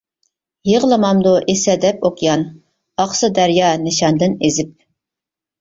[0.69, 2.45] يىغلىمامدۇ ئېسەدەپ ئوكيان،
[3.05, 4.77] ئاقسا دەريا نىشاندىن ئېزىپ.